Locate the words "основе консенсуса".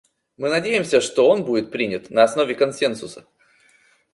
2.23-3.27